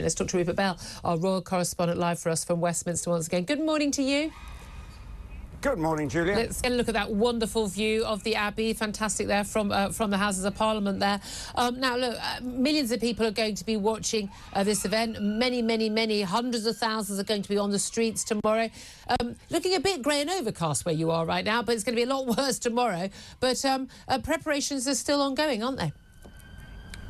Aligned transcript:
Let's 0.00 0.16
talk 0.16 0.26
to 0.26 0.38
Rupert 0.38 0.56
Bell, 0.56 0.76
our 1.04 1.16
royal 1.16 1.40
correspondent, 1.40 2.00
live 2.00 2.18
for 2.18 2.28
us 2.28 2.44
from 2.44 2.60
Westminster 2.60 3.10
once 3.10 3.28
again. 3.28 3.44
Good 3.44 3.60
morning 3.60 3.92
to 3.92 4.02
you. 4.02 4.32
Good 5.60 5.78
morning, 5.78 6.08
Julia. 6.08 6.34
Let's 6.34 6.60
get 6.60 6.72
a 6.72 6.74
look 6.74 6.88
at 6.88 6.94
that 6.94 7.12
wonderful 7.12 7.68
view 7.68 8.04
of 8.04 8.24
the 8.24 8.34
Abbey. 8.34 8.72
Fantastic 8.72 9.28
there 9.28 9.44
from 9.44 9.70
uh, 9.70 9.90
from 9.90 10.10
the 10.10 10.18
Houses 10.18 10.44
of 10.46 10.56
Parliament 10.56 10.98
there. 10.98 11.20
Um, 11.54 11.78
now, 11.78 11.96
look, 11.96 12.18
uh, 12.20 12.40
millions 12.42 12.90
of 12.90 13.00
people 13.00 13.24
are 13.24 13.30
going 13.30 13.54
to 13.54 13.64
be 13.64 13.76
watching 13.76 14.30
uh, 14.52 14.64
this 14.64 14.84
event. 14.84 15.22
Many, 15.22 15.62
many, 15.62 15.88
many, 15.88 16.22
hundreds 16.22 16.66
of 16.66 16.76
thousands 16.76 17.20
are 17.20 17.24
going 17.24 17.42
to 17.42 17.48
be 17.48 17.56
on 17.56 17.70
the 17.70 17.78
streets 17.78 18.24
tomorrow. 18.24 18.70
Um, 19.20 19.36
looking 19.48 19.76
a 19.76 19.80
bit 19.80 20.02
grey 20.02 20.22
and 20.22 20.28
overcast 20.28 20.84
where 20.84 20.94
you 20.96 21.12
are 21.12 21.24
right 21.24 21.44
now, 21.44 21.62
but 21.62 21.76
it's 21.76 21.84
going 21.84 21.94
to 21.94 22.04
be 22.04 22.10
a 22.10 22.12
lot 22.12 22.26
worse 22.36 22.58
tomorrow. 22.58 23.10
But 23.38 23.64
um, 23.64 23.86
uh, 24.08 24.18
preparations 24.18 24.88
are 24.88 24.96
still 24.96 25.22
ongoing, 25.22 25.62
aren't 25.62 25.78
they? 25.78 25.92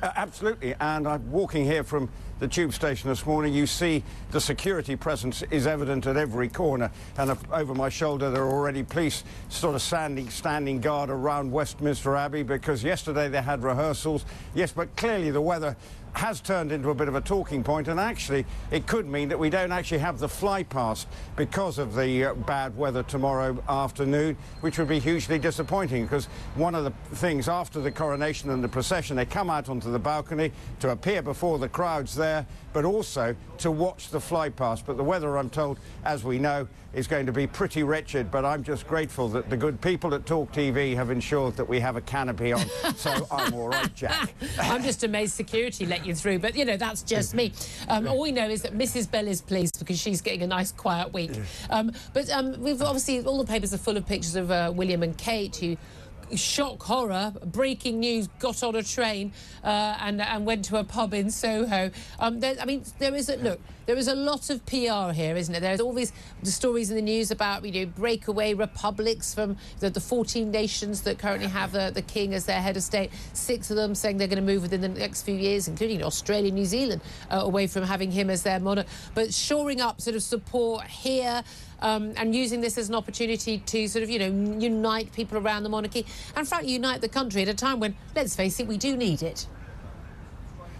Uh, 0.04 0.12
absolutely, 0.16 0.74
and 0.80 1.08
I'm 1.08 1.32
walking 1.32 1.64
here 1.64 1.82
from 1.82 2.10
the 2.38 2.46
tube 2.46 2.74
station 2.74 3.08
this 3.08 3.24
morning. 3.24 3.54
You 3.54 3.66
see 3.66 4.04
the 4.32 4.40
security 4.40 4.96
presence 4.96 5.42
is 5.50 5.66
evident 5.66 6.06
at 6.06 6.18
every 6.18 6.50
corner, 6.50 6.90
and 7.16 7.30
uh, 7.30 7.36
over 7.50 7.74
my 7.74 7.88
shoulder 7.88 8.30
there 8.30 8.42
are 8.42 8.52
already 8.52 8.82
police 8.82 9.24
sort 9.48 9.74
of 9.74 9.80
standing, 9.80 10.28
standing 10.28 10.78
guard 10.78 11.08
around 11.08 11.50
Westminster 11.50 12.16
Abbey 12.16 12.42
because 12.42 12.84
yesterday 12.84 13.28
they 13.28 13.40
had 13.40 13.62
rehearsals. 13.62 14.26
Yes, 14.54 14.72
but 14.72 14.94
clearly 14.94 15.30
the 15.30 15.40
weather 15.40 15.74
has 16.14 16.40
turned 16.40 16.72
into 16.72 16.90
a 16.90 16.94
bit 16.94 17.08
of 17.08 17.14
a 17.14 17.20
talking 17.20 17.62
point 17.62 17.88
and 17.88 17.98
actually 17.98 18.44
it 18.70 18.86
could 18.86 19.06
mean 19.06 19.28
that 19.28 19.38
we 19.38 19.50
don't 19.50 19.72
actually 19.72 19.98
have 19.98 20.18
the 20.18 20.28
fly 20.28 20.62
past 20.62 21.08
because 21.36 21.78
of 21.78 21.94
the 21.94 22.24
uh, 22.24 22.34
bad 22.34 22.76
weather 22.76 23.02
tomorrow 23.02 23.60
afternoon 23.68 24.36
which 24.60 24.78
would 24.78 24.88
be 24.88 24.98
hugely 24.98 25.38
disappointing 25.38 26.04
because 26.04 26.26
one 26.54 26.74
of 26.74 26.84
the 26.84 27.16
things 27.16 27.48
after 27.48 27.80
the 27.80 27.90
coronation 27.90 28.50
and 28.50 28.62
the 28.62 28.68
procession 28.68 29.16
they 29.16 29.26
come 29.26 29.50
out 29.50 29.68
onto 29.68 29.90
the 29.90 29.98
balcony 29.98 30.52
to 30.80 30.90
appear 30.90 31.20
before 31.20 31.58
the 31.58 31.68
crowds 31.68 32.14
there 32.14 32.46
but 32.72 32.84
also 32.84 33.34
to 33.56 33.70
watch 33.70 34.10
the 34.10 34.20
fly 34.20 34.48
past. 34.48 34.84
But 34.84 34.96
the 34.96 35.04
weather 35.04 35.38
I'm 35.38 35.48
told 35.48 35.78
as 36.04 36.24
we 36.24 36.40
know 36.40 36.66
is 36.92 37.06
going 37.06 37.24
to 37.24 37.32
be 37.32 37.46
pretty 37.46 37.84
wretched 37.84 38.30
but 38.30 38.44
I'm 38.44 38.62
just 38.62 38.86
grateful 38.86 39.28
that 39.28 39.48
the 39.48 39.56
good 39.56 39.80
people 39.80 40.12
at 40.14 40.26
Talk 40.26 40.52
TV 40.52 40.94
have 40.94 41.10
ensured 41.10 41.56
that 41.56 41.68
we 41.68 41.80
have 41.80 41.96
a 41.96 42.00
canopy 42.00 42.52
on. 42.52 42.64
So 42.96 43.26
I'm 43.30 43.52
all 43.54 43.68
right 43.68 43.94
Jack. 43.94 44.34
I'm 44.58 44.82
just 44.82 45.04
amazed 45.04 45.34
security 45.34 45.84
let 45.84 46.03
you 46.06 46.14
through. 46.14 46.38
But, 46.38 46.56
you 46.56 46.64
know, 46.64 46.76
that's 46.76 47.02
just 47.02 47.34
me. 47.34 47.52
Um, 47.88 48.06
all 48.06 48.20
we 48.20 48.32
know 48.32 48.48
is 48.48 48.62
that 48.62 48.76
Mrs. 48.76 49.10
Bell 49.10 49.26
is 49.26 49.40
pleased 49.40 49.78
because 49.78 49.98
she's 49.98 50.20
getting 50.20 50.42
a 50.42 50.46
nice 50.46 50.72
quiet 50.72 51.12
week. 51.12 51.32
Um, 51.70 51.92
but 52.12 52.30
um, 52.30 52.60
we've 52.60 52.82
obviously, 52.82 53.24
all 53.24 53.38
the 53.38 53.50
papers 53.50 53.72
are 53.74 53.78
full 53.78 53.96
of 53.96 54.06
pictures 54.06 54.36
of 54.36 54.50
uh, 54.50 54.72
William 54.74 55.02
and 55.02 55.16
Kate 55.16 55.56
who 55.56 55.76
shock 56.36 56.82
horror 56.82 57.32
breaking 57.44 58.00
news 58.00 58.28
got 58.38 58.62
on 58.62 58.76
a 58.76 58.82
train 58.82 59.32
uh, 59.62 59.96
and 60.00 60.20
and 60.20 60.46
went 60.46 60.64
to 60.66 60.76
a 60.76 60.84
pub 60.84 61.14
in 61.14 61.30
Soho. 61.30 61.90
Um, 62.18 62.40
there, 62.40 62.56
I 62.60 62.64
mean 62.64 62.84
there 62.98 63.14
is 63.14 63.28
a 63.28 63.36
look 63.36 63.60
there 63.86 63.96
is 63.96 64.08
a 64.08 64.14
lot 64.14 64.50
of 64.50 64.64
PR 64.66 65.12
here 65.12 65.36
isn't 65.36 65.54
it? 65.54 65.60
There's 65.60 65.80
all 65.80 65.92
these 65.92 66.12
the 66.42 66.50
stories 66.50 66.90
in 66.90 66.96
the 66.96 67.02
news 67.02 67.30
about 67.30 67.64
you 67.64 67.84
know 67.84 67.92
breakaway 67.96 68.54
republics 68.54 69.34
from 69.34 69.56
the, 69.80 69.90
the 69.90 70.00
14 70.00 70.50
nations 70.50 71.02
that 71.02 71.18
currently 71.18 71.48
have 71.48 71.72
the, 71.72 71.90
the 71.94 72.02
king 72.02 72.34
as 72.34 72.46
their 72.46 72.60
head 72.60 72.76
of 72.76 72.82
state. 72.82 73.10
Six 73.32 73.70
of 73.70 73.76
them 73.76 73.94
saying 73.94 74.18
they're 74.18 74.28
going 74.28 74.44
to 74.44 74.52
move 74.52 74.62
within 74.62 74.80
the 74.80 74.88
next 74.88 75.22
few 75.22 75.34
years 75.34 75.68
including 75.68 76.02
Australia 76.02 76.50
New 76.50 76.64
Zealand 76.64 77.02
uh, 77.30 77.40
away 77.42 77.66
from 77.66 77.84
having 77.84 78.10
him 78.10 78.30
as 78.30 78.42
their 78.42 78.60
monarch. 78.60 78.86
But 79.14 79.34
shoring 79.34 79.80
up 79.80 80.00
sort 80.00 80.16
of 80.16 80.22
support 80.22 80.84
here 80.84 81.42
um, 81.84 82.14
and 82.16 82.34
using 82.34 82.62
this 82.62 82.78
as 82.78 82.88
an 82.88 82.94
opportunity 82.94 83.58
to 83.58 83.86
sort 83.86 84.02
of, 84.02 84.08
you 84.08 84.18
know, 84.18 84.58
unite 84.58 85.12
people 85.12 85.36
around 85.36 85.64
the 85.64 85.68
monarchy 85.68 86.06
and, 86.34 86.48
frankly, 86.48 86.72
unite 86.72 87.02
the 87.02 87.08
country 87.08 87.42
at 87.42 87.48
a 87.48 87.54
time 87.54 87.78
when, 87.78 87.94
let's 88.16 88.34
face 88.34 88.58
it, 88.58 88.66
we 88.66 88.78
do 88.78 88.96
need 88.96 89.22
it. 89.22 89.46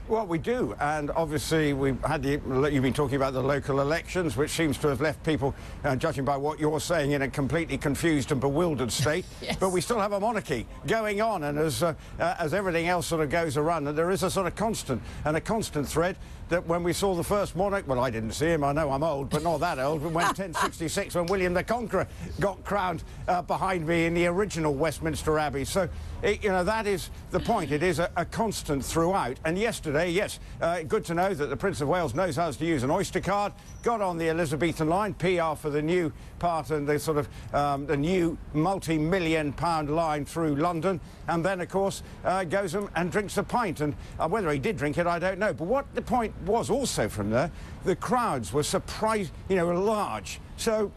Well, 0.07 0.27
we 0.27 0.37
do, 0.37 0.77
and 0.81 1.11
obviously 1.13 1.73
we've 1.73 1.99
had 2.05 2.23
the, 2.23 2.33
you've 2.71 2.83
been 2.83 2.93
talking 2.93 3.17
about 3.17 3.33
the 3.33 3.43
local 3.43 3.81
elections, 3.81 4.37
which 4.37 4.51
seems 4.51 4.77
to 4.79 4.89
have 4.89 5.01
left 5.01 5.25
people, 5.25 5.55
uh, 5.83 5.97
judging 5.97 6.27
by 6.27 6.37
what 6.37 6.61
you're 6.61 6.79
saying, 6.79 7.13
in 7.13 7.23
a 7.23 7.29
completely 7.29 7.79
confused 7.79 8.31
and 8.31 8.39
bewildered 8.39 8.93
state. 8.93 9.25
yes. 9.41 9.57
But 9.57 9.71
we 9.71 9.81
still 9.81 9.99
have 9.99 10.13
a 10.13 10.21
monarchy 10.21 10.67
going 10.87 11.23
on, 11.23 11.45
and 11.45 11.59
as 11.59 11.83
uh, 11.83 11.95
uh, 12.21 12.35
as 12.39 12.53
everything 12.53 12.87
else 12.87 13.07
sort 13.07 13.23
of 13.23 13.31
goes 13.31 13.57
around, 13.57 13.85
there 13.97 14.11
is 14.11 14.23
a 14.23 14.31
sort 14.31 14.47
of 14.47 14.55
constant 14.55 15.01
and 15.25 15.39
a 15.39 15.41
constant 15.41 15.89
thread 15.89 16.19
that 16.51 16.67
when 16.67 16.83
we 16.83 16.93
saw 16.93 17.15
the 17.15 17.25
first 17.25 17.57
monarch, 17.57 17.89
well, 17.89 17.99
I 17.99 18.11
didn't 18.11 18.33
see 18.33 18.49
him, 18.49 18.63
I 18.65 18.73
know 18.73 18.91
I'm 18.91 19.03
old, 19.03 19.31
but 19.31 19.43
not 19.43 19.61
that 19.61 19.79
old, 19.79 20.03
when 20.03 20.13
1066, 20.15 21.15
when 21.15 21.27
William 21.27 21.55
the 21.55 21.65
Conqueror 21.65 22.07
got 22.39 22.63
crowned 22.65 23.03
uh, 23.29 23.41
behind 23.41 23.87
me 23.87 24.05
in 24.05 24.13
the 24.13 24.27
original 24.27 24.75
Westminster 24.75 25.39
Abbey. 25.39 25.65
So, 25.65 25.89
it, 26.23 26.45
you 26.45 26.51
know, 26.51 26.63
that 26.63 26.87
is 26.87 27.11
the 27.31 27.41
point. 27.41 27.73
It 27.73 27.83
is 27.83 27.99
a, 27.99 28.11
a 28.17 28.27
constant 28.27 28.85
throughout. 28.85 29.39
And 29.45 29.59
yesterday, 29.59 29.94
yes, 30.03 30.41
uh, 30.61 30.83
good 30.83 31.05
to 31.05 31.15
know 31.15 31.33
that 31.33 31.47
the 31.47 31.57
Prince 31.57 31.81
of 31.81 31.89
Wales 31.89 32.15
knows 32.15 32.37
how 32.37 32.51
to 32.51 32.65
use 32.65 32.83
an 32.83 32.91
Oyster 32.91 33.21
card, 33.21 33.53
got 33.83 34.01
on 34.01 34.19
the 34.19 34.29
Elizabethan 34.29 34.89
line, 34.89 35.15
PR 35.15 35.55
for 35.55 35.71
the 35.71 35.81
new 35.81 36.13
part 36.39 36.71
and 36.71 36.87
the 36.87 36.99
sort 36.99 37.19
of 37.19 37.29
um, 37.55 37.87
the 37.87 37.97
new 37.97 38.37
multi-million 38.53 39.53
pound 39.53 39.95
line 39.95 40.25
through 40.25 40.57
London, 40.57 41.01
and 41.29 41.45
then, 41.45 41.61
of 41.61 41.69
course, 41.69 42.03
uh, 42.25 42.45
goes 42.45 42.75
and 42.75 43.13
drinks 43.13 43.37
a 43.37 43.43
pint. 43.43 43.81
And 43.81 43.95
uh, 44.19 44.29
whether 44.29 44.51
he 44.51 44.59
did 44.59 44.77
drink 44.77 44.99
it, 44.99 45.07
I 45.07 45.19
don't 45.19 45.39
know. 45.39 45.53
But 45.53 45.67
what 45.67 45.95
the 45.95 46.03
point 46.03 46.35
was 46.45 46.71
also 46.71 47.09
from 47.09 47.31
there, 47.31 47.51
the 47.85 47.97
crowds 47.97 48.53
were 48.53 48.63
surprised, 48.63 49.33
you 49.49 49.57
know, 49.57 49.69
large. 49.69 50.41
So 50.57 50.91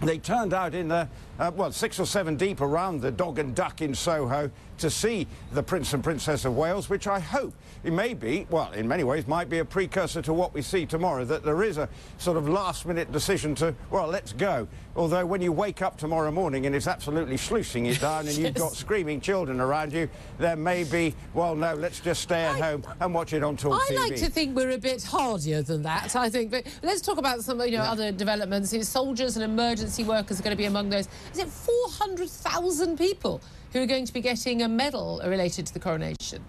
they 0.00 0.18
turned 0.18 0.52
out 0.52 0.74
in 0.74 0.88
the, 0.88 1.08
uh, 1.38 1.50
well, 1.54 1.72
six 1.72 1.98
or 1.98 2.06
seven 2.06 2.36
deep 2.36 2.60
around 2.60 3.00
the 3.00 3.10
dog 3.10 3.38
and 3.38 3.54
duck 3.54 3.80
in 3.80 3.94
Soho 3.94 4.50
to 4.78 4.90
see 4.90 5.26
the 5.52 5.62
Prince 5.62 5.92
and 5.92 6.02
Princess 6.02 6.44
of 6.44 6.56
Wales, 6.56 6.88
which 6.88 7.06
I 7.06 7.20
hope 7.20 7.54
it 7.82 7.92
may 7.92 8.14
be, 8.14 8.46
well, 8.50 8.72
in 8.72 8.88
many 8.88 9.04
ways, 9.04 9.26
might 9.26 9.48
be 9.48 9.58
a 9.58 9.64
precursor 9.64 10.22
to 10.22 10.32
what 10.32 10.54
we 10.54 10.62
see 10.62 10.86
tomorrow, 10.86 11.24
that 11.24 11.44
there 11.44 11.62
is 11.62 11.78
a 11.78 11.88
sort 12.18 12.36
of 12.36 12.48
last-minute 12.48 13.12
decision 13.12 13.54
to, 13.56 13.74
well, 13.90 14.06
let's 14.06 14.32
go. 14.32 14.66
Although 14.96 15.26
when 15.26 15.42
you 15.42 15.52
wake 15.52 15.82
up 15.82 15.98
tomorrow 15.98 16.30
morning 16.30 16.66
and 16.66 16.74
it's 16.74 16.86
absolutely 16.86 17.36
sluicing 17.36 17.86
it 17.86 18.00
down 18.00 18.28
and 18.28 18.36
you've 18.36 18.54
got 18.64 18.72
screaming 18.72 19.20
children 19.20 19.60
around 19.60 19.92
you, 19.92 20.08
there 20.38 20.56
may 20.56 20.84
be, 20.84 21.14
well, 21.34 21.54
no, 21.54 21.74
let's 21.74 22.00
just 22.00 22.22
stay 22.22 22.44
at 22.44 22.56
I, 22.56 22.70
home 22.70 22.84
and 23.00 23.12
watch 23.12 23.32
it 23.32 23.42
on 23.42 23.56
Talk 23.56 23.74
I 23.74 23.92
TV. 23.92 23.96
like 23.96 24.16
to 24.16 24.30
think 24.30 24.56
we're 24.56 24.70
a 24.70 24.78
bit 24.78 25.02
hardier 25.02 25.62
than 25.62 25.82
that, 25.82 26.14
I 26.14 26.30
think. 26.30 26.50
But 26.50 26.66
let's 26.82 27.00
talk 27.00 27.18
about 27.18 27.42
some, 27.42 27.60
you 27.60 27.72
know, 27.72 27.82
yeah. 27.82 27.90
other 27.90 28.12
developments. 28.12 28.74
Soldiers 28.88 29.36
and 29.36 29.44
emergency 29.44 30.04
workers 30.04 30.40
are 30.40 30.42
going 30.42 30.56
to 30.56 30.60
be 30.60 30.66
among 30.66 30.88
those. 30.90 31.08
Is 31.32 31.40
it 31.40 31.48
400,000 31.48 32.96
people 32.96 33.40
who 33.74 33.82
are 33.82 33.86
going 33.86 34.06
to 34.06 34.12
be 34.12 34.20
getting 34.20 34.62
a 34.62 34.68
medal 34.68 35.20
related 35.26 35.66
to 35.66 35.74
the 35.74 35.80
coronation. 35.80 36.40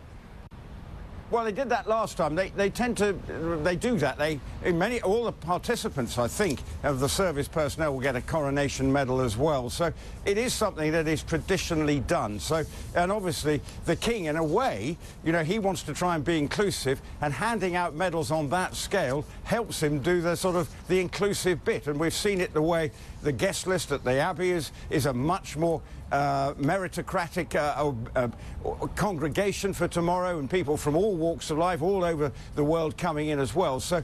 Well, 1.32 1.44
they 1.44 1.52
did 1.52 1.70
that 1.70 1.88
last 1.88 2.18
time. 2.18 2.36
They, 2.36 2.50
they 2.50 2.70
tend 2.70 2.98
to, 2.98 3.14
they 3.64 3.76
do 3.76 3.98
that. 3.98 4.20
They, 4.20 4.40
many, 4.64 5.02
all 5.02 5.26
the 5.26 5.32
participants, 5.32 6.20
I 6.20 6.28
think, 6.28 6.62
of 6.84 7.00
the 7.00 7.10
service 7.10 7.48
personnel 7.48 7.94
will 7.94 8.00
get 8.00 8.16
a 8.16 8.22
coronation 8.22 8.94
medal 8.94 9.20
as 9.20 9.36
well. 9.36 9.72
So 9.72 9.92
it 10.26 10.38
is 10.38 10.54
something 10.54 10.92
that 10.92 11.08
is 11.08 11.24
traditionally 11.24 12.00
done. 12.02 12.40
So, 12.40 12.64
and 12.96 13.12
obviously 13.12 13.60
the 13.86 13.96
king, 13.96 14.26
in 14.26 14.36
a 14.36 14.44
way, 14.44 14.98
you 15.24 15.32
know, 15.32 15.44
he 15.44 15.58
wants 15.58 15.82
to 15.84 15.96
try 15.96 16.14
and 16.14 16.24
be 16.24 16.38
inclusive, 16.38 17.02
and 17.22 17.34
handing 17.34 17.76
out 17.76 17.96
medals 17.96 18.30
on 18.30 18.48
that 18.50 18.76
scale 18.76 19.26
helps 19.46 19.82
him 19.82 20.02
do 20.02 20.22
the 20.22 20.36
sort 20.36 20.56
of 20.56 20.70
the 20.88 21.00
inclusive 21.00 21.66
bit. 21.66 21.88
And 21.88 22.00
we've 22.00 22.14
seen 22.14 22.40
it 22.40 22.54
the 22.54 22.62
way 22.62 22.92
the 23.24 23.32
guest 23.32 23.66
list 23.66 23.92
at 23.92 24.04
the 24.04 24.20
Abbey 24.20 24.52
is, 24.52 24.72
is 24.92 25.08
a 25.08 25.14
much 25.14 25.58
more 25.58 25.82
uh, 26.12 26.54
meritocratic 26.54 27.56
uh, 27.56 27.92
uh, 28.16 28.28
congregation 28.96 29.74
for 29.74 29.88
tomorrow 29.88 30.38
and 30.38 30.50
people 30.50 30.78
from 30.78 30.96
all 30.96 31.15
walks 31.16 31.50
of 31.50 31.58
life 31.58 31.82
all 31.82 32.04
over 32.04 32.32
the 32.56 32.64
world 32.64 32.98
coming 32.98 33.30
in 33.30 33.40
as 33.40 33.56
well. 33.56 33.80
So 33.80 34.04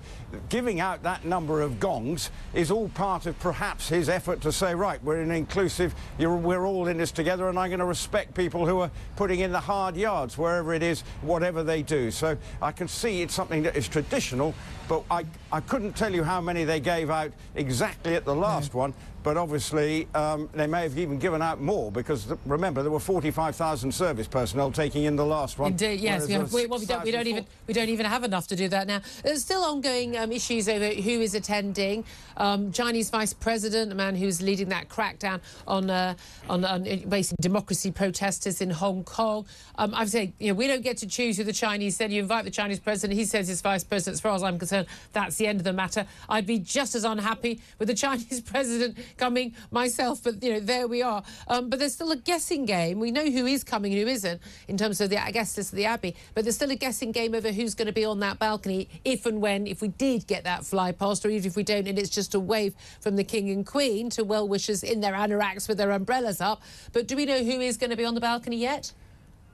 giving 0.49 0.79
out 0.79 1.03
that 1.03 1.25
number 1.25 1.61
of 1.61 1.79
gongs 1.79 2.29
is 2.53 2.71
all 2.71 2.89
part 2.89 3.25
of 3.25 3.37
perhaps 3.39 3.89
his 3.89 4.09
effort 4.09 4.41
to 4.41 4.51
say, 4.51 4.73
right, 4.75 5.03
we're 5.03 5.21
an 5.21 5.31
inclusive, 5.31 5.93
we're 6.17 6.65
all 6.65 6.87
in 6.87 6.97
this 6.97 7.11
together 7.11 7.49
and 7.49 7.59
I'm 7.59 7.69
going 7.69 7.79
to 7.79 7.85
respect 7.85 8.33
people 8.33 8.65
who 8.65 8.79
are 8.79 8.91
putting 9.15 9.39
in 9.41 9.51
the 9.51 9.59
hard 9.59 9.95
yards 9.95 10.37
wherever 10.37 10.73
it 10.73 10.83
is, 10.83 11.01
whatever 11.21 11.63
they 11.63 11.81
do. 11.81 12.11
So 12.11 12.37
I 12.61 12.71
can 12.71 12.87
see 12.87 13.21
it's 13.21 13.33
something 13.33 13.63
that 13.63 13.75
is 13.75 13.87
traditional, 13.87 14.53
but 14.87 15.03
I, 15.09 15.25
I 15.51 15.61
couldn't 15.61 15.95
tell 15.95 16.13
you 16.13 16.23
how 16.23 16.41
many 16.41 16.63
they 16.63 16.79
gave 16.79 17.09
out 17.09 17.31
exactly 17.55 18.15
at 18.15 18.25
the 18.25 18.35
last 18.35 18.73
no. 18.73 18.79
one, 18.79 18.93
but 19.23 19.37
obviously 19.37 20.07
um, 20.15 20.49
they 20.53 20.67
may 20.67 20.83
have 20.83 20.97
even 20.97 21.19
given 21.19 21.41
out 21.41 21.61
more 21.61 21.91
because 21.91 22.25
th 22.25 22.39
remember 22.45 22.81
there 22.81 22.91
were 22.91 22.99
45,000 22.99 23.91
service 23.91 24.27
personnel 24.27 24.71
taking 24.71 25.03
in 25.03 25.15
the 25.15 25.25
last 25.25 25.59
one. 25.59 25.71
Indeed, 25.71 25.99
yes. 25.99 26.27
We, 26.27 26.33
have, 26.33 26.53
we, 26.53 26.65
well, 26.65 26.79
we, 26.79 26.85
don't, 26.85 27.00
we, 27.03 27.11
don't, 27.11 27.27
even 27.27 27.45
we 27.67 27.73
don't 27.73 27.89
even 27.89 28.05
have 28.05 28.23
enough 28.23 28.47
to 28.47 28.55
do 28.55 28.67
that 28.69 28.87
now. 28.87 29.01
There's 29.23 29.41
still 29.41 29.63
ongoing 29.63 30.17
um, 30.17 30.31
issues 30.31 30.67
over 30.67 30.89
who 30.89 31.21
is 31.21 31.35
attending. 31.35 32.03
Um, 32.37 32.71
Chinese 32.71 33.09
Vice 33.09 33.33
President, 33.33 33.91
a 33.91 33.95
man 33.95 34.15
who's 34.15 34.41
leading 34.41 34.69
that 34.69 34.89
crackdown 34.89 35.41
on 35.67 35.89
uh, 35.89 36.15
on, 36.49 36.65
on 36.65 36.83
basically 36.83 37.37
democracy 37.41 37.91
protesters 37.91 38.61
in 38.61 38.69
Hong 38.69 39.03
Kong. 39.03 39.45
Um, 39.77 39.93
I've 39.95 40.09
said 40.09 40.33
you 40.39 40.49
know 40.49 40.53
we 40.53 40.67
don't 40.67 40.81
get 40.81 40.97
to 40.97 41.07
choose 41.07 41.37
who 41.37 41.43
the 41.43 41.53
Chinese 41.53 41.97
send. 41.97 42.13
You 42.13 42.21
invite 42.21 42.45
the 42.45 42.51
Chinese 42.51 42.79
president. 42.79 43.17
He 43.19 43.25
says 43.25 43.47
his 43.47 43.61
vice 43.61 43.83
president. 43.83 44.15
As 44.15 44.21
far 44.21 44.35
as 44.35 44.43
I'm 44.43 44.57
concerned, 44.57 44.87
that's 45.13 45.35
the 45.37 45.47
end 45.47 45.59
of 45.59 45.63
the 45.63 45.73
matter. 45.73 46.05
I'd 46.29 46.45
be 46.45 46.59
just 46.59 46.95
as 46.95 47.03
unhappy 47.03 47.61
with 47.79 47.87
the 47.87 47.93
Chinese 48.01 48.41
president 48.41 48.97
coming 49.17 49.53
myself, 49.71 50.23
but 50.23 50.41
you 50.43 50.53
know 50.53 50.59
there 50.59 50.87
we 50.87 51.01
are. 51.01 51.23
Um, 51.47 51.69
but 51.69 51.79
there's 51.79 51.93
still 51.93 52.11
a 52.11 52.17
guessing 52.17 52.65
game. 52.65 52.99
We 52.99 53.11
know 53.11 53.29
who 53.29 53.45
is 53.45 53.63
coming 53.63 53.93
and 53.93 54.01
who 54.01 54.07
isn't 54.07 54.41
in 54.67 54.77
terms 54.77 55.01
of 55.01 55.09
the 55.09 55.19
guest 55.31 55.57
list 55.57 55.73
of 55.73 55.77
the 55.77 55.85
Abbey, 55.85 56.15
but 56.33 56.43
there's 56.43 56.55
still 56.55 56.71
a 56.71 56.75
guessing 56.75 56.90
guessing 56.91 57.13
game 57.13 57.33
over 57.33 57.53
who's 57.53 57.73
going 57.73 57.85
to 57.85 57.93
be 57.93 58.03
on 58.03 58.19
that 58.19 58.37
balcony 58.37 58.89
if 59.05 59.25
and 59.25 59.41
when, 59.41 59.65
if 59.65 59.81
we 59.81 59.87
did 59.87 60.27
get 60.27 60.43
that 60.43 60.65
fly 60.65 60.91
past, 60.91 61.25
or 61.25 61.29
even 61.29 61.47
if 61.47 61.55
we 61.55 61.63
don't, 61.63 61.87
and 61.87 61.97
it's 61.97 62.09
just 62.09 62.35
a 62.35 62.39
wave 62.39 62.75
from 62.99 63.15
the 63.15 63.23
King 63.23 63.49
and 63.49 63.65
Queen 63.65 64.09
to 64.09 64.25
well 64.25 64.45
wishers 64.45 64.83
in 64.83 64.99
their 64.99 65.13
anoraks 65.13 65.69
with 65.69 65.77
their 65.77 65.91
umbrellas 65.91 66.41
up. 66.41 66.61
But 66.91 67.07
do 67.07 67.15
we 67.15 67.25
know 67.25 67.45
who 67.45 67.61
is 67.61 67.77
going 67.77 67.91
to 67.91 67.95
be 67.95 68.03
on 68.03 68.13
the 68.13 68.19
balcony 68.19 68.57
yet? 68.57 68.91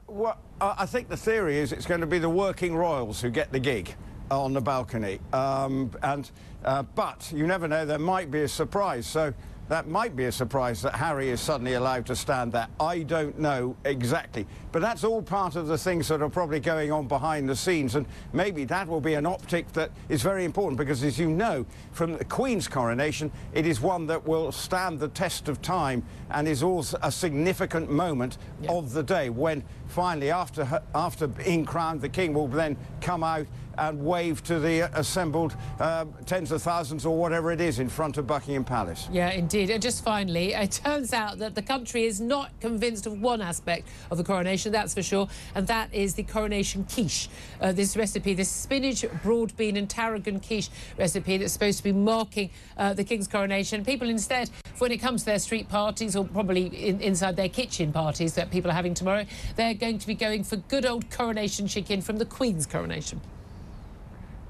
Well, 0.08 0.40
I 0.60 0.88
think 0.88 1.10
the 1.10 1.18
theory 1.18 1.60
is 1.60 1.72
it's 1.72 1.86
going 1.86 2.02
to 2.02 2.08
be 2.08 2.18
the 2.18 2.28
working 2.28 2.76
royals 2.76 3.22
who 3.22 3.30
get 3.30 3.52
the 3.52 3.60
gig 3.60 3.94
on 4.32 4.54
the 4.54 4.62
balcony. 4.62 5.20
Um, 5.32 5.92
and 6.02 6.32
uh, 6.66 6.82
but 6.82 7.32
you 7.32 7.46
never 7.46 7.68
know; 7.68 7.86
there 7.86 8.00
might 8.00 8.32
be 8.32 8.42
a 8.42 8.48
surprise. 8.48 9.06
So 9.06 9.32
that 9.70 9.88
might 9.88 10.16
be 10.16 10.26
a 10.26 10.32
surprise 10.32 10.82
that 10.82 10.96
Harry 10.96 11.30
is 11.30 11.42
suddenly 11.42 11.74
allowed 11.74 12.06
to 12.06 12.16
stand 12.16 12.54
there. 12.54 12.68
I 12.80 13.00
don't 13.00 13.38
know 13.38 13.76
exactly. 13.84 14.48
But 14.72 14.82
that's 14.82 15.04
all 15.04 15.22
part 15.22 15.56
of 15.56 15.68
the 15.68 15.78
things 15.78 16.08
that 16.08 16.22
are 16.22 16.30
probably 16.30 16.60
going 16.60 16.92
on 16.92 17.08
behind 17.08 17.50
the 17.50 17.56
scenes. 17.56 17.96
And 17.96 18.06
maybe 18.32 18.64
that 18.66 18.88
will 18.88 19.02
be 19.02 19.16
an 19.16 19.26
optic 19.26 19.72
that 19.74 19.92
is 20.08 20.22
very 20.22 20.46
important 20.46 20.78
because, 20.78 21.04
as 21.04 21.20
you 21.20 21.30
know, 21.30 21.66
from 21.92 22.18
the 22.18 22.26
Queen's 22.26 22.68
coronation, 22.68 23.32
it 23.54 23.66
is 23.66 23.82
one 23.82 24.08
that 24.08 24.26
will 24.26 24.52
stand 24.52 25.00
the 25.00 25.10
test 25.10 25.50
of 25.50 25.62
time 25.62 26.04
and 26.32 26.48
is 26.48 26.64
also 26.64 26.98
a 27.02 27.12
significant 27.12 27.90
moment 27.90 28.38
yeah. 28.62 28.72
of 28.72 28.94
the 28.94 29.04
day 29.04 29.30
when 29.30 29.64
finally, 29.88 30.32
after, 30.32 30.82
after 30.96 31.28
being 31.28 31.66
crowned, 31.66 32.02
the 32.02 32.10
King 32.10 32.34
will 32.34 32.48
then 32.48 32.78
come 33.02 33.24
out 33.24 33.48
and 33.78 34.04
wave 34.04 34.44
to 34.44 34.60
the 34.60 34.82
assembled 34.98 35.56
uh, 35.80 36.06
tens 36.26 36.52
of 36.52 36.62
thousands 36.62 37.06
or 37.06 37.18
whatever 37.18 37.52
it 37.52 37.62
is 37.62 37.80
in 37.80 37.90
front 37.90 38.18
of 38.18 38.28
Buckingham 38.28 38.64
Palace. 38.64 39.08
Yeah, 39.12 39.32
indeed. 39.32 39.70
And 39.70 39.82
just 39.82 40.04
finally, 40.04 40.54
it 40.54 40.72
turns 40.72 41.14
out 41.14 41.38
that 41.40 41.56
the 41.56 41.62
country 41.62 42.06
is 42.06 42.20
not 42.20 42.52
convinced 42.60 43.06
of 43.06 43.22
one 43.22 43.42
aspect 43.42 43.88
of 44.12 44.18
the 44.18 44.24
coronation, 44.24 44.72
that's 44.72 44.94
for 44.94 45.04
sure, 45.04 45.28
and 45.56 45.68
that 45.68 45.94
is 45.94 46.16
the 46.16 46.24
coronation 46.24 46.84
quiche. 46.84 47.30
Uh, 47.62 47.72
this 47.72 47.96
recipe, 47.96 48.34
this 48.34 48.50
spinach, 48.50 49.06
broad 49.24 49.56
bean 49.58 49.78
and 49.78 49.90
tarragon 49.90 50.40
quiche 50.40 50.70
recipe 50.98 51.38
that's 51.38 51.54
supposed 51.54 51.78
to 51.78 51.84
be 51.84 51.92
marking 51.92 52.50
uh, 52.78 52.94
the 52.94 53.04
King's 53.04 53.28
coronation. 53.28 53.84
People 53.86 54.10
instead, 54.10 54.50
when 54.80 54.92
it 54.92 54.98
comes 54.98 55.22
to 55.22 55.28
their 55.28 55.40
street 55.40 55.70
parties 55.70 56.16
or 56.16 56.26
probably 56.26 56.68
in, 56.68 57.02
inside 57.02 57.36
their 57.36 57.50
kitchen 57.50 57.92
parties 57.92 58.34
that 58.34 58.52
people 58.52 58.72
are 58.72 58.74
having 58.74 58.94
tomorrow, 58.94 59.26
they're 59.56 59.74
going 59.74 60.00
to 60.00 60.08
be 60.08 60.16
going 60.16 60.44
for 60.44 60.58
good 60.58 60.86
old 60.86 61.10
coronation 61.10 61.68
chicken 61.68 62.02
from 62.02 62.18
the 62.18 62.26
Queen's 62.26 62.66
coronation. 62.66 63.22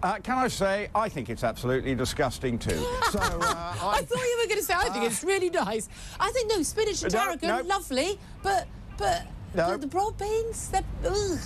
Uh, 0.07 0.18
can 0.19 0.38
I 0.38 0.48
say, 0.48 0.88
I 0.95 1.09
think 1.09 1.30
it's 1.30 1.44
absolutely 1.44 1.94
disgusting 1.94 2.57
too. 2.57 2.81
So, 3.12 3.19
uh, 3.19 3.33
I, 3.42 4.00
I, 4.00 4.01
thought 4.01 4.18
you 4.18 4.39
were 4.42 4.48
going 4.48 4.59
to 4.59 4.63
say, 4.63 4.74
I 4.74 4.89
think 4.89 5.04
uh, 5.04 5.07
it's 5.07 5.24
really 5.24 5.50
nice. 5.50 5.89
I 6.19 6.30
think, 6.31 6.50
no, 6.50 6.62
spinach 6.63 7.04
and 7.04 7.12
tarragon, 7.12 7.50
no, 7.50 7.62
no. 7.62 7.68
lovely, 7.68 8.19
but, 8.42 8.68
but 8.98 9.25
no. 9.54 9.71
the, 9.71 9.77
the 9.80 9.88
broad 9.88 10.18
beans, 10.18 10.69
they're, 10.69 10.83
ugh. 11.06 11.39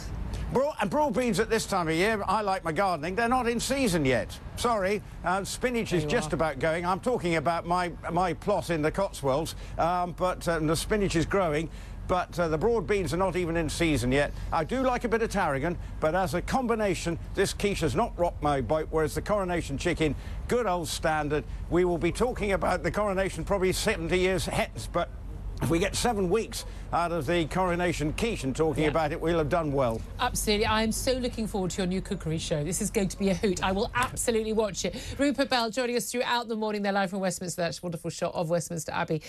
And 0.81 0.89
broad 0.89 1.13
beans 1.13 1.39
at 1.39 1.49
this 1.49 1.65
time 1.65 1.87
of 1.87 1.95
year, 1.95 2.23
I 2.27 2.41
like 2.41 2.63
my 2.63 2.71
gardening, 2.71 3.15
they're 3.15 3.29
not 3.29 3.47
in 3.47 3.59
season 3.59 4.05
yet. 4.05 4.37
Sorry, 4.57 5.01
uh, 5.23 5.43
spinach 5.43 5.93
is 5.93 6.03
just 6.03 6.33
are. 6.33 6.35
about 6.35 6.59
going. 6.59 6.85
I'm 6.85 6.99
talking 6.99 7.35
about 7.35 7.65
my, 7.65 7.91
my 8.11 8.33
plot 8.33 8.69
in 8.69 8.81
the 8.81 8.91
Cotswolds, 8.91 9.55
um, 9.77 10.13
but 10.17 10.47
uh, 10.47 10.59
the 10.59 10.75
spinach 10.75 11.15
is 11.15 11.25
growing 11.25 11.69
but 12.11 12.37
uh, 12.37 12.49
the 12.49 12.57
broad 12.57 12.85
beans 12.85 13.13
are 13.13 13.17
not 13.17 13.37
even 13.37 13.55
in 13.55 13.69
season 13.69 14.11
yet. 14.11 14.33
I 14.51 14.65
do 14.65 14.81
like 14.81 15.05
a 15.05 15.07
bit 15.07 15.21
of 15.21 15.29
tarragon, 15.29 15.77
but 16.01 16.13
as 16.13 16.33
a 16.33 16.41
combination, 16.41 17.17
this 17.35 17.53
quiche 17.53 17.79
has 17.79 17.95
not 17.95 18.11
rocked 18.19 18.43
my 18.43 18.59
boat, 18.59 18.89
whereas 18.91 19.15
the 19.15 19.21
coronation 19.21 19.77
chicken, 19.77 20.13
good 20.49 20.65
old 20.65 20.89
standard. 20.89 21.45
We 21.69 21.85
will 21.85 21.97
be 21.97 22.11
talking 22.11 22.51
about 22.51 22.83
the 22.83 22.91
coronation 22.91 23.45
probably 23.45 23.71
70 23.71 24.19
years 24.19 24.43
hence, 24.43 24.89
but 24.91 25.07
if 25.61 25.69
we 25.69 25.79
get 25.79 25.95
seven 25.95 26.29
weeks 26.29 26.65
out 26.91 27.13
of 27.13 27.27
the 27.27 27.45
coronation 27.45 28.11
quiche 28.11 28.43
and 28.43 28.53
talking 28.53 28.83
yeah. 28.83 28.89
about 28.89 29.13
it, 29.13 29.21
we'll 29.21 29.37
have 29.37 29.47
done 29.47 29.71
well. 29.71 30.01
Absolutely. 30.19 30.65
I 30.65 30.83
am 30.83 30.91
so 30.91 31.13
looking 31.13 31.47
forward 31.47 31.71
to 31.71 31.77
your 31.77 31.87
new 31.87 32.01
cookery 32.01 32.39
show. 32.39 32.61
This 32.61 32.81
is 32.81 32.91
going 32.91 33.07
to 33.07 33.17
be 33.17 33.29
a 33.29 33.35
hoot. 33.35 33.63
I 33.63 33.71
will 33.71 33.89
absolutely 33.95 34.51
watch 34.51 34.83
it. 34.83 35.01
Rupert 35.17 35.47
Bell 35.47 35.69
joining 35.69 35.95
us 35.95 36.11
throughout 36.11 36.49
the 36.49 36.57
morning. 36.57 36.81
They're 36.81 36.91
live 36.91 37.11
from 37.11 37.21
Westminster. 37.21 37.61
That's 37.61 37.77
a 37.77 37.81
wonderful 37.83 38.09
shot 38.09 38.35
of 38.35 38.49
Westminster 38.49 38.91
Abbey. 38.91 39.21